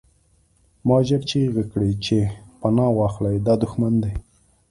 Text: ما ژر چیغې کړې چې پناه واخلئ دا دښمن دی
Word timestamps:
ما 0.87 0.97
ژر 1.07 1.21
چیغې 1.29 1.63
کړې 1.71 1.91
چې 2.05 2.17
پناه 2.61 2.91
واخلئ 2.99 3.37
دا 3.45 3.53
دښمن 3.63 3.93
دی 4.03 4.13